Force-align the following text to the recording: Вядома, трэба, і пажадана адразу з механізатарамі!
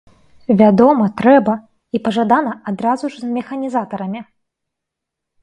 Вядома, 0.61 1.05
трэба, 1.19 1.53
і 1.97 2.01
пажадана 2.07 2.53
адразу 2.73 3.05
з 3.19 3.31
механізатарамі! 3.35 4.21